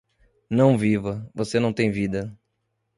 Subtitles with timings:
[0.49, 2.35] Não viva, você não tem vida